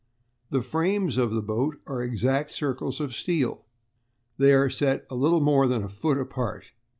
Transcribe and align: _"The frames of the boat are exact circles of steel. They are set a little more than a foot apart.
_"The 0.49 0.63
frames 0.63 1.17
of 1.19 1.29
the 1.29 1.43
boat 1.43 1.79
are 1.85 2.01
exact 2.01 2.49
circles 2.49 2.99
of 2.99 3.13
steel. 3.13 3.65
They 4.39 4.51
are 4.55 4.67
set 4.67 5.05
a 5.11 5.15
little 5.15 5.41
more 5.41 5.67
than 5.67 5.83
a 5.83 5.89
foot 5.89 6.17
apart. 6.17 6.71